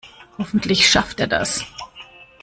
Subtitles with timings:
[0.39, 1.63] Hoffentlich schafft er das.